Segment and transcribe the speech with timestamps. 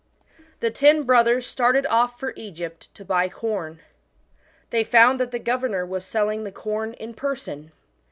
[0.61, 3.81] The ten brothers started off for Egypt to buy corn.
[4.71, 7.71] They found that the governor was selling the corn in person.